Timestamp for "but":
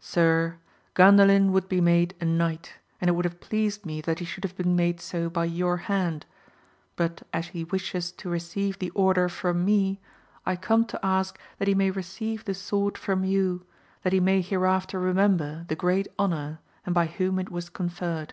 6.96-7.22